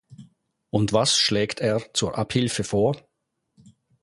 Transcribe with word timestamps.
Und 0.71 0.93
was 0.93 1.19
schlägt 1.19 1.59
er 1.59 1.93
zur 1.93 2.17
Abhilfe 2.17 2.63
vor? 2.63 2.97